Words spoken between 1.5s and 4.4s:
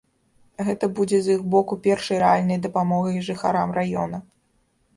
боку першай рэальнай дапамогай жыхарам раёна.